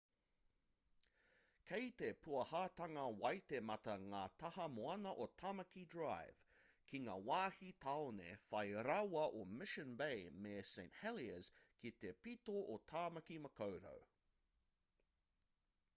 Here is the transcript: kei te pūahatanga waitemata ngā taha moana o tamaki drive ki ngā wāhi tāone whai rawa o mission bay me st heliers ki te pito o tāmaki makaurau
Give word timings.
kei 1.71 1.89
te 2.01 2.07
pūahatanga 2.27 3.01
waitemata 3.23 3.93
ngā 4.13 4.21
taha 4.43 4.63
moana 4.77 5.11
o 5.25 5.27
tamaki 5.43 5.83
drive 5.95 6.47
ki 6.93 7.01
ngā 7.03 7.17
wāhi 7.27 7.69
tāone 7.85 8.31
whai 8.55 8.65
rawa 8.89 9.25
o 9.43 9.47
mission 9.59 9.91
bay 10.01 10.23
me 10.47 10.53
st 10.71 10.99
heliers 11.03 11.51
ki 11.83 11.91
te 12.05 12.15
pito 12.29 12.57
o 12.77 12.79
tāmaki 12.93 13.37
makaurau 13.45 14.01